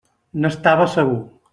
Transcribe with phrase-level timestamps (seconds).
[0.45, 1.23] N'estava segur.